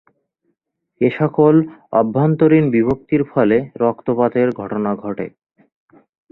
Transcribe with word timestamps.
এসকল 1.01 1.55
অভ্যন্তরীণ 1.91 2.65
বিভক্তির 2.71 3.21
ফলে 3.31 3.57
রক্তপাতের 3.81 4.47
ঘটনা 4.51 4.91
ঘটে। 4.95 5.27